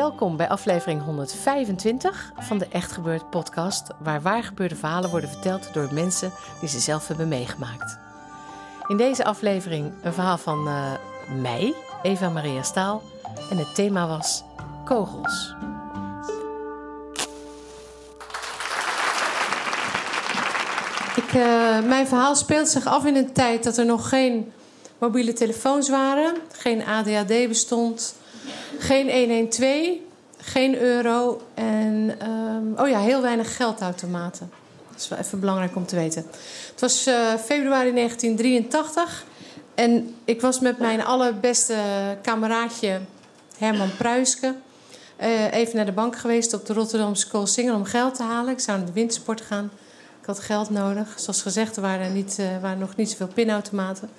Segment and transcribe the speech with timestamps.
[0.00, 5.88] Welkom bij aflevering 125 van de Echt Gebeurd podcast, waar waargebeurde verhalen worden verteld door
[5.92, 7.98] mensen die ze zelf hebben meegemaakt.
[8.88, 10.92] In deze aflevering een verhaal van eh,
[11.40, 13.02] mij, Eva Maria Staal,
[13.50, 14.44] en het thema was
[14.84, 15.54] kogels.
[21.16, 24.52] Ik, eh, mijn verhaal speelt zich af in een tijd dat er nog geen
[24.98, 28.14] mobiele telefoons waren, geen ADHD bestond,
[28.80, 29.88] geen 112,
[30.38, 34.50] geen euro en ehm, oh ja, heel weinig geldautomaten.
[34.90, 36.26] Dat is wel even belangrijk om te weten.
[36.70, 39.24] Het was eh, februari 1983
[39.74, 41.74] en ik was met mijn allerbeste
[42.22, 43.00] kameraadje
[43.58, 44.54] Herman Pruiske
[45.20, 48.52] eh, even naar de bank geweest op de Rotterdamse Koolsingel om geld te halen.
[48.52, 49.70] Ik zou naar de windsport gaan.
[50.20, 51.08] Ik had geld nodig.
[51.16, 54.10] Zoals gezegd, er waren, niet, eh, waren nog niet zoveel pinautomaten.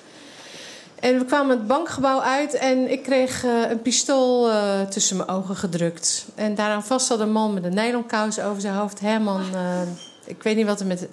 [1.01, 5.29] En we kwamen het bankgebouw uit en ik kreeg eh, een pistool eh, tussen mijn
[5.29, 6.25] ogen gedrukt.
[6.35, 8.99] En daaraan vast zat een man met een nylonkous over zijn hoofd.
[8.99, 9.81] Herman, eh,
[10.25, 11.07] ik weet niet wat er met...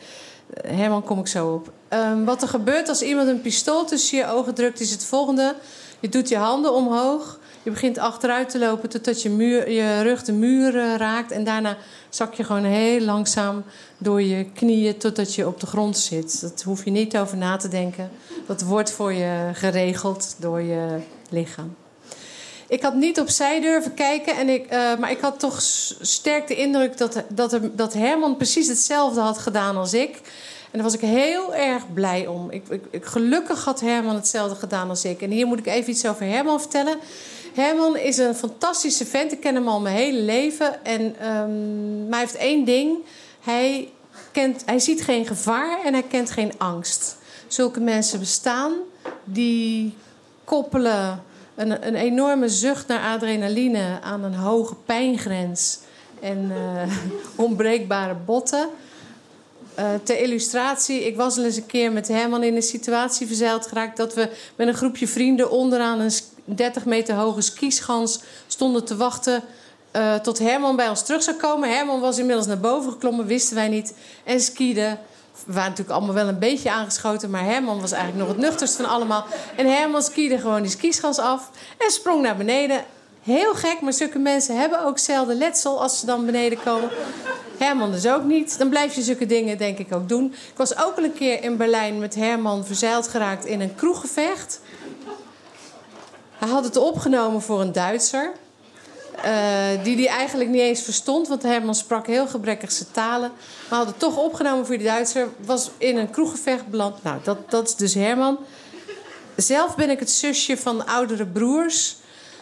[0.67, 1.73] Herman kom ik zo op.
[1.89, 5.55] Ehm, wat er gebeurt als iemand een pistool tussen je ogen drukt, is het volgende.
[6.01, 7.39] Je doet je handen omhoog.
[7.69, 11.31] Je begint achteruit te lopen totdat je, muur, je rug de muur eh, raakt.
[11.31, 11.77] En daarna
[12.09, 13.65] zak je gewoon heel langzaam
[13.99, 16.41] door je knieën totdat je op de grond zit.
[16.41, 18.11] Dat hoef je niet over na te denken.
[18.47, 20.99] Dat wordt voor je geregeld door je
[21.31, 21.75] lichaam.
[22.69, 25.63] Ik had niet opzij durven kijken, en ik, eh, maar ik had toch
[26.01, 30.21] sterk de indruk dat, dat, dat Herman precies hetzelfde had gedaan als ik.
[30.71, 32.51] En daar was ik heel erg blij om.
[32.51, 35.23] Ik, ik- gelukkig had Herman hetzelfde gedaan als ik.
[35.23, 36.99] En hier moet ik even iets over Herman vertellen.
[37.59, 39.33] Herman is een fantastische vent.
[39.33, 40.85] Ik ken hem al mijn hele leven.
[40.85, 42.99] En, ehm, maar hij heeft één ding.
[43.41, 43.89] Hij,
[44.33, 47.17] kent, hij ziet geen gevaar en hij kent geen angst.
[47.47, 48.73] Zulke mensen bestaan
[49.25, 49.95] die
[50.45, 51.23] koppelen
[51.55, 55.79] een, een enorme zucht naar adrenaline aan een hoge pijngrens
[56.21, 56.97] en eh,
[57.45, 58.69] onbreekbare botten.
[59.75, 63.67] Eh, ter illustratie, ik was al eens een keer met Herman in een situatie verzeild
[63.67, 66.13] geraakt dat we met een groepje vrienden onderaan een
[66.55, 69.43] 30 meter hoge skischans stonden te wachten
[69.91, 71.69] eh, tot Herman bij ons terug zou komen.
[71.69, 73.95] Herman was inmiddels naar boven geklommen, wisten wij niet,
[74.25, 74.99] en skiede.
[75.47, 78.77] We waren natuurlijk allemaal wel een beetje aangeschoten, maar Herman was eigenlijk nog het nuchterst
[78.77, 79.25] van allemaal.
[79.57, 82.85] En Herman skiede gewoon die skischans af en sprong naar beneden.
[83.23, 86.91] Heel gek, maar zulke mensen hebben ook zelden letsel als ze dan beneden komen.
[87.59, 88.59] Herman dus ook niet.
[88.59, 90.25] Dan blijf je zulke dingen denk ik ook doen.
[90.27, 94.61] Ik was ook al een keer in Berlijn met Herman verzeild geraakt in een kroeggevecht.
[96.39, 98.33] Hij had het opgenomen voor een Duitser.
[99.23, 103.33] eh, die die eigenlijk niet eens verstond, want Herman sprak heel gebrekkig talen.
[103.69, 105.29] Maar had het toch opgenomen voor die Duitser.
[105.45, 107.03] Was in een kroeggevecht beland.
[107.03, 108.39] Nou, dat, dat is dus Herman.
[109.37, 111.97] Zelf ben ik het zusje van oudere broers.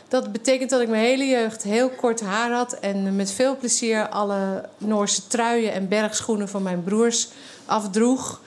[0.08, 4.08] Dat betekent dat ik mijn hele jeugd heel kort haar had en met veel plezier
[4.08, 7.28] alle Noorse truien en bergschoenen van mijn broers
[7.66, 8.40] afdroeg.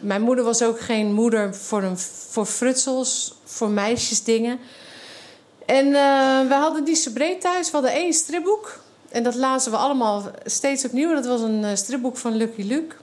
[0.00, 4.58] Mijn moeder was ook geen moeder voor, een, voor frutsels, voor meisjesdingen.
[5.70, 7.66] En eh, we hadden die breed thuis.
[7.66, 8.80] We hadden één stripboek.
[9.08, 11.14] En dat lazen we allemaal steeds opnieuw.
[11.14, 12.94] Dat was een eh, stripboek van Lucky Luke.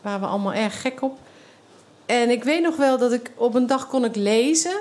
[0.00, 1.18] Waar we allemaal erg gek op.
[2.06, 4.76] En ik weet nog wel dat ik op een dag kon ik lezen.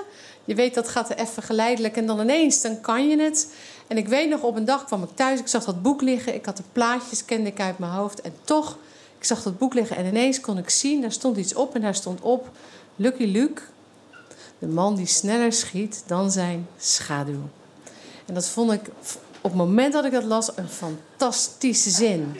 [0.45, 1.95] Je weet, dat gaat even geleidelijk.
[1.95, 3.53] En dan ineens, dan kan je het.
[3.88, 5.39] En ik weet nog, op een dag kwam ik thuis.
[5.39, 6.33] Ik zag dat boek liggen.
[6.33, 8.21] Ik had de plaatjes, kende ik uit mijn hoofd.
[8.21, 8.77] En toch,
[9.18, 9.98] ik zag dat boek liggen.
[9.98, 11.75] En ineens kon ik zien, daar stond iets op.
[11.75, 12.50] En daar stond op,
[12.95, 13.62] Lucky Luke.
[14.59, 17.50] De man die sneller schiet dan zijn schaduw.
[18.25, 18.81] En dat vond ik,
[19.42, 22.36] op het moment dat ik dat las, een fantastische zin.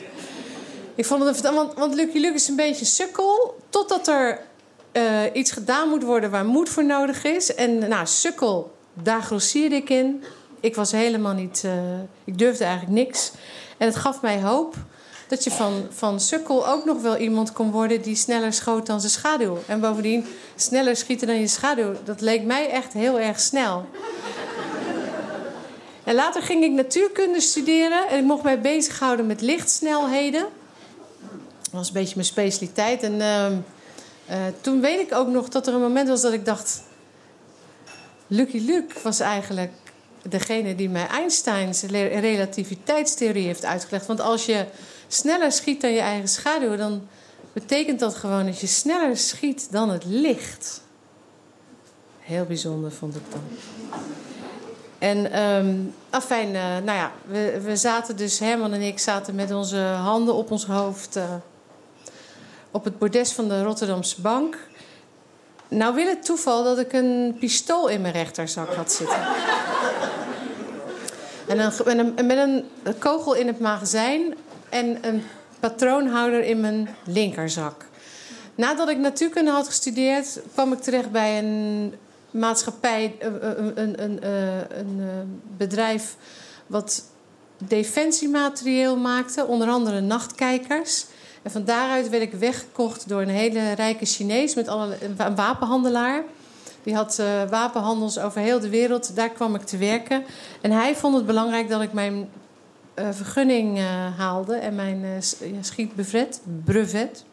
[0.94, 3.60] Ik vond het want, want Lucky Luke is een beetje sukkel.
[3.68, 4.40] Totdat er
[4.92, 7.54] eh, iets gedaan moet worden waar moed voor nodig is.
[7.54, 10.24] En nou, sukkel, daar grossierde ik in.
[10.60, 11.62] Ik was helemaal niet...
[11.64, 13.32] eh, ik durfde eigenlijk niks.
[13.76, 14.74] En het gaf mij hoop
[15.28, 19.00] dat je van, van sukkel ook nog wel iemand kon worden die sneller schoot dan
[19.00, 19.58] zijn schaduw.
[19.66, 20.26] En bovendien
[20.56, 21.92] sneller schieten dan je schaduw.
[22.04, 23.86] Dat leek mij echt heel erg snel.
[26.04, 30.46] En later ging ik natuurkunde studeren en ik mocht mij bezighouden met lichtsnelheden.
[31.60, 33.02] Dat was een beetje mijn specialiteit.
[33.02, 36.44] En uh, uh, toen weet ik ook nog dat er een moment was dat ik
[36.44, 36.82] dacht...
[38.26, 39.72] Lucky Luke was eigenlijk
[40.22, 44.06] degene die mij Einsteins relativiteitstheorie heeft uitgelegd.
[44.06, 44.64] Want als je
[45.08, 47.08] sneller schiet dan je eigen schaduw, dan
[47.52, 50.82] betekent dat gewoon dat je sneller schiet dan het licht.
[52.18, 53.42] Heel bijzonder vond ik dan.
[54.98, 59.52] En um, afijn, uh, nou ja, we, we zaten dus, Herman en ik zaten met
[59.52, 61.24] onze handen op ons hoofd uh,
[62.70, 64.58] op het bordes van de Rotterdamse bank.
[65.68, 69.18] Nou wil het toeval dat ik een pistool in mijn rechterzak had zitten.
[71.46, 72.64] En een, een, met een
[72.98, 74.34] kogel in het magazijn
[74.68, 75.22] en een
[75.60, 77.86] patroonhouder in mijn linkerzak.
[78.54, 81.94] Nadat ik natuurkunde had gestudeerd, kwam ik terecht bij een
[82.30, 84.28] maatschappij, een, een, een,
[84.78, 86.16] een bedrijf
[86.66, 87.04] wat
[87.64, 91.06] defensiematerieel maakte, onder andere nachtkijkers.
[91.42, 96.22] En van daaruit werd ik weggekocht door een hele rijke Chinees met alle, een wapenhandelaar.
[96.82, 99.16] Die had wapenhandels over heel de wereld.
[99.16, 100.24] Daar kwam ik te werken.
[100.60, 102.28] En hij vond het belangrijk dat ik mijn
[103.10, 103.84] vergunning uh,
[104.18, 105.22] haalde en mijn
[105.60, 106.40] schietbrevet.
[106.64, 107.24] brevet.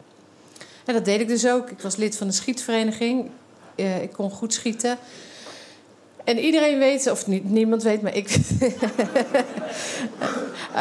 [0.86, 1.70] En dat deed ik dus ook.
[1.70, 3.30] Ik was lid van de schietvereniging.
[3.76, 4.98] ik kon goed schieten.
[6.26, 8.28] En iedereen weet, of niemand weet, maar ik.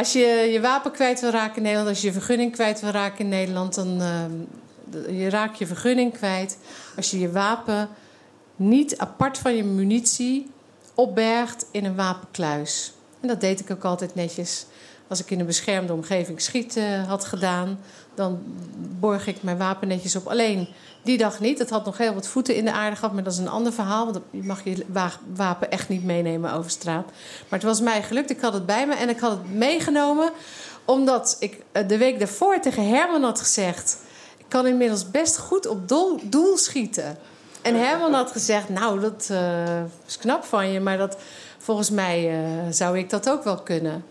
[0.01, 2.91] als je je wapen kwijt wil raken in Nederland, als je je vergunning kwijt wil
[2.91, 6.59] raken in Nederland, dan uh, je raak je vergunning kwijt.
[6.97, 7.89] Als je je wapen
[8.57, 10.51] niet apart van je munitie
[10.95, 12.94] opbergt in een wapenkluis.
[13.25, 14.67] En dat deed ik ook altijd netjes.
[15.09, 17.81] Als ik in een beschermde omgeving schieten had gedaan,
[18.15, 18.43] dan
[19.01, 20.27] borg ik mijn wapen netjes op.
[20.27, 20.69] Alleen
[21.03, 21.59] die dag niet.
[21.59, 23.73] Het had nog heel wat voeten in de aarde gehad, maar dat is een ander
[23.73, 24.05] verhaal.
[24.05, 24.85] Want je mag je
[25.35, 27.05] wapen echt niet meenemen over straat.
[27.49, 28.31] Maar het was mij gelukt.
[28.31, 30.31] Ik had het bij me en ik had het meegenomen
[30.85, 33.99] omdat ik eh, de week daarvoor tegen Herman had gezegd:
[34.37, 35.89] ik kan inmiddels best goed op
[36.31, 37.19] doel schieten.
[37.63, 41.17] En Herman had gezegd: Nou, dat uh, is knap van je, maar dat,
[41.65, 44.05] volgens mij uh, zou ik dat ook wel kunnen.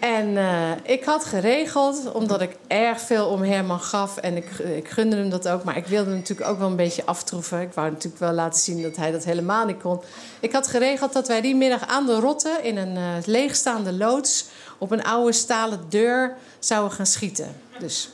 [0.00, 4.16] En uh, ik had geregeld, omdat ik erg veel om Herman gaf.
[4.16, 5.64] En ik, ik gunde hem dat ook.
[5.64, 7.60] Maar ik wilde hem natuurlijk ook wel een beetje aftroeven.
[7.60, 10.00] Ik wou natuurlijk wel laten zien dat hij dat helemaal niet kon.
[10.40, 12.58] Ik had geregeld dat wij die middag aan de Rotte...
[12.62, 14.44] in een uh, leegstaande loods
[14.78, 17.56] op een oude stalen deur zouden gaan schieten.
[17.78, 18.10] Dus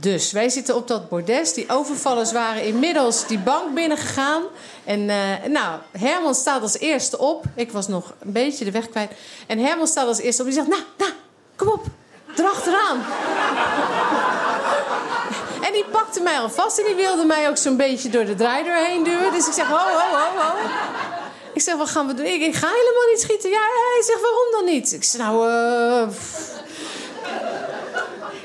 [0.00, 1.52] dus wij zitten op dat bordes.
[1.52, 4.42] Die overvallers waren inmiddels die bank binnengegaan.
[4.84, 5.16] En uh,
[5.48, 7.44] nou, Herman staat als eerste op.
[7.54, 9.10] Ik was nog een beetje de weg kwijt.
[9.46, 10.48] En Herman staat als eerste op.
[10.48, 11.10] Die zegt, nou, nou,
[11.56, 11.84] kom op.
[12.36, 12.96] Erachteraan.
[15.66, 16.78] en die pakte mij al vast.
[16.78, 19.32] En die wilde mij ook zo'n beetje door de draaideur heen duwen.
[19.32, 20.54] Dus ik zeg, ho, ho, ho, ho.
[21.52, 22.26] Ik zeg, wat gaan we doen?
[22.26, 23.50] Ik, ga helemaal niet schieten.
[23.50, 23.60] Ja,
[23.94, 24.92] hij zegt, waarom dan niet?
[24.92, 26.08] Ik zeg, nou, uh,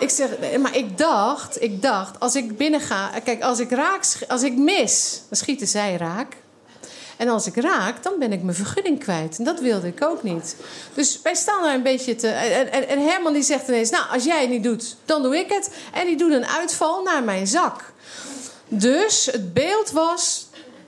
[0.03, 0.29] ik zeg,
[0.59, 4.57] maar ik dacht, ik dacht, als ik binnen ga, kijk, als ik raak, als ik
[4.57, 6.35] mis, dan schieten zij raak.
[7.17, 9.37] En als ik raak, dan ben ik mijn vergunning kwijt.
[9.37, 10.55] En dat wilde ik ook niet.
[10.93, 12.27] Dus wij staan daar een beetje te.
[12.27, 15.49] En, en, Herman die zegt ineens: Nou, als jij het niet doet, dan doe ik
[15.49, 15.69] het.
[15.93, 17.93] En die doet een uitval naar mijn zak.
[18.67, 20.47] Dus het beeld was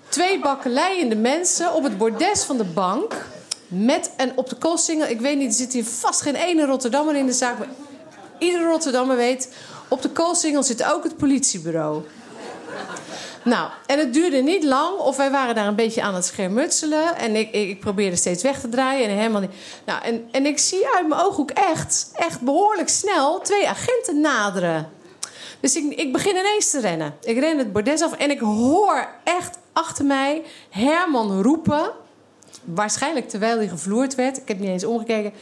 [0.09, 3.25] twee bakkeleiende mensen op het bordes van de bank.
[3.67, 5.07] Met en op de koolsingel.
[5.07, 7.57] Ik weet niet, er zit hier vast geen ene Rotterdammer in de zaak.
[8.39, 9.53] Iedere Rotterdammer weet,
[9.87, 12.03] op de koolsingel zit ook het politiebureau.
[13.43, 17.15] Nou, en het duurde niet lang, of wij waren daar een beetje aan het schermutselen.
[17.17, 19.09] En ik, ik, probeerde steeds weg te draaien.
[19.09, 19.41] En, helemaal.
[19.85, 24.89] Nou, en, en ik zie uit mijn ooghoek echt, echt behoorlijk snel twee agenten naderen.
[25.59, 27.15] Dus ik, ik begin ineens te rennen.
[27.21, 31.91] Ik ren het bordes af en ik hoor echt achter mij Herman roepen.
[32.63, 34.37] Waarschijnlijk terwijl hij gevloerd werd.
[34.37, 35.33] Ik heb niet eens omgekeken.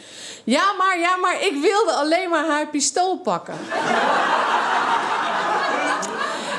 [0.44, 3.56] Ja, maar, ja, maar ik wilde alleen maar haar pistool pakken.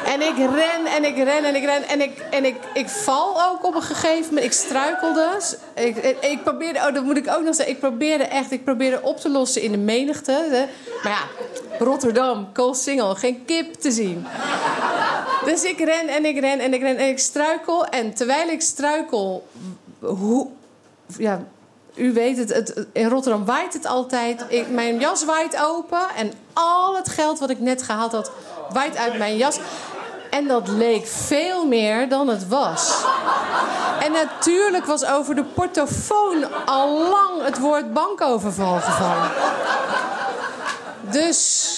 [0.04, 1.88] En ik ren en ik ren en ik ren.
[1.88, 4.44] En ik, en ik, ik val ook op een gegeven moment.
[4.44, 5.28] Ik struikelde.
[5.74, 7.74] Ik, ik, probeerde, oh, dat moet ik ook nog zeggen.
[7.74, 10.68] Ik probeerde echt, ik probeerde op te lossen in de menigte.
[11.02, 11.44] Maar ja,
[11.84, 14.26] Rotterdam, Koolsingel, geen kip te zien.
[15.44, 17.86] Dus ik ren en ik ren en ik ren en ik struikel.
[17.86, 19.46] En terwijl ik struikel,
[20.06, 20.48] hoe,
[21.16, 21.40] ja,
[21.94, 24.44] u weet het, het, in Rotterdam waait het altijd.
[24.48, 28.30] Ik, mijn jas waait open en al het geld wat ik net gehaald had,
[28.72, 29.58] waait uit mijn jas.
[30.30, 33.04] En dat leek veel meer dan het was.
[34.00, 39.30] En natuurlijk was over de portofoon al lang het woord bankoverval gevallen.
[41.10, 41.70] Dus.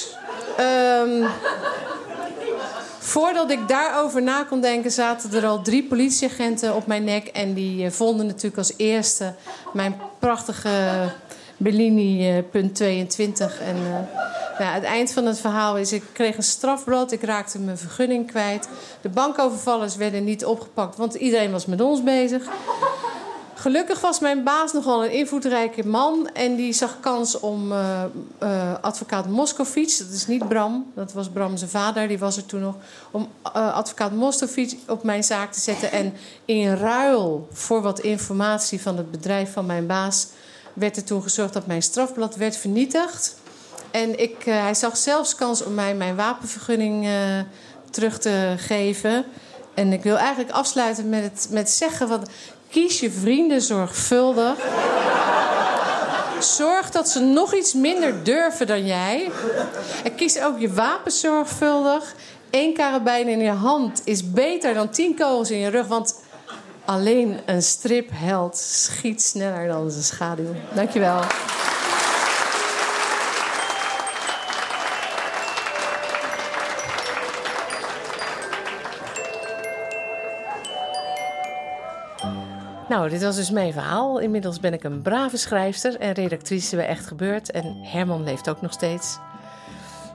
[0.56, 1.26] ehm,
[3.07, 7.27] voordat ik daarover na kon denken, zaten er al drie politieagenten op mijn nek.
[7.27, 9.35] En die eh, vonden natuurlijk als eerste
[9.73, 11.13] mijn prachtige
[11.57, 13.61] Bellini eh, punt 22.
[13.61, 13.77] En
[14.59, 18.27] nou, het eind van het verhaal is: ik kreeg een strafblad, ik raakte mijn vergunning
[18.27, 18.69] kwijt.
[19.01, 22.49] De bankovervallers werden niet opgepakt, want iedereen was met ons bezig.
[23.67, 26.29] Gelukkig was mijn baas nogal een invloedrijke man.
[26.33, 28.05] En die zag kans om eh,
[28.39, 32.47] eh, advocaat Moscovic, dat is niet Bram, dat was Bram zijn vader, die was er
[32.47, 32.75] toen nog.
[33.11, 35.93] Om eh, advocaat Moscovic op mijn zaak te zetten.
[35.93, 40.27] En in ruil voor wat informatie van het bedrijf van mijn baas.
[40.73, 43.37] werd er toen gezorgd dat mijn strafblad werd vernietigd.
[43.91, 47.09] En ik, hij zag zelfs kans om mij mijn wapenvergunning
[47.91, 49.25] terug te geven.
[49.75, 52.27] En ik wil eigenlijk afsluiten met het met zeggen van
[52.71, 54.59] Kies je vrienden zorgvuldig.
[56.41, 59.31] Zorg dat ze nog iets minder durven dan jij.
[60.05, 62.15] En kies ook je wapens zorgvuldig.
[62.51, 65.87] Eén karabijn in je hand is beter dan tien kogels in je rug.
[65.87, 66.21] Want
[66.85, 70.55] alleen een stripheld schiet sneller dan zijn schaduw.
[70.75, 71.21] Dankjewel.
[82.97, 84.19] Nou, dit was dus mijn verhaal.
[84.19, 87.50] Inmiddels ben ik een brave schrijfster en redactrice bij Echt Gebeurd.
[87.50, 89.19] En Herman leeft ook nog steeds.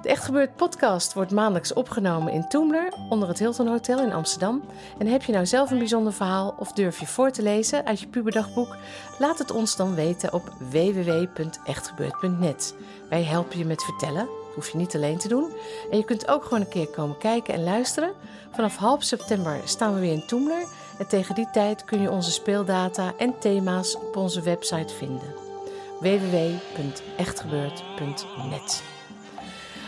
[0.02, 4.64] De Echt Gebeurd podcast wordt maandelijks opgenomen in Toemler, onder het Hilton Hotel in Amsterdam.
[4.98, 8.00] En heb je nou zelf een bijzonder verhaal of durf je voor te lezen uit
[8.00, 8.76] je puberdagboek?
[9.20, 12.76] Laat het ons dan weten op www.echtgebeurd.net.
[13.10, 15.54] Wij helpen je met vertellen, hoef je niet alleen te doen.
[15.92, 18.14] En je kunt ook gewoon een keer komen kijken en luisteren.
[18.52, 20.66] Vanaf half september staan we weer in Toemler
[20.98, 25.36] en tegen die tijd kun je onze speeldata en thema's op onze website vinden.
[26.00, 28.84] www.echtgebeurd.net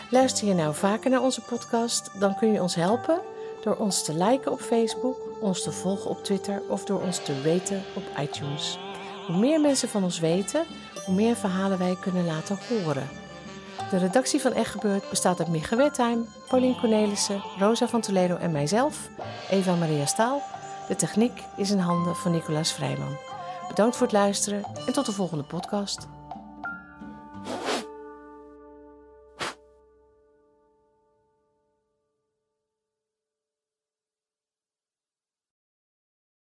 [0.09, 3.21] Luister je nou vaker naar onze podcast, dan kun je ons helpen
[3.63, 7.41] door ons te liken op Facebook, ons te volgen op Twitter of door ons te
[7.41, 8.79] raten op iTunes.
[9.27, 10.65] Hoe meer mensen van ons weten,
[11.05, 13.22] hoe meer verhalen wij kunnen laten horen.
[13.89, 18.51] De redactie van Echt Gebeurd bestaat uit Micha Wertheim, Paulien Cornelissen, Rosa van Toledo en
[18.51, 19.09] mijzelf,
[19.49, 20.41] Eva Maria Staal.
[20.87, 23.17] De techniek is in handen van Nicolaas Vrijman.
[23.67, 26.07] Bedankt voor het luisteren en tot de volgende podcast.